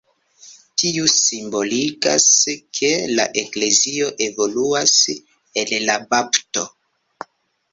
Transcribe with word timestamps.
Tiu 0.83 1.09
simboligas, 1.15 2.25
ke 2.79 2.89
la 3.19 3.27
eklezio 3.43 4.09
evoluas 4.29 4.97
el 5.65 5.77
la 5.91 5.99
bapto. 6.15 6.67